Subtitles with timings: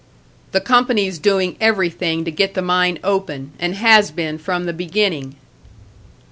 [0.51, 5.35] "The company's doing everything to get the mine open, and has been from the beginning."